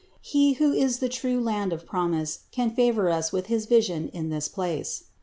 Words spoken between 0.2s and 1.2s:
He who is the